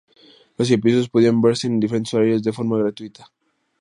[0.57, 3.31] Los episodios podían verse en diferentes horarios de forma gratuita.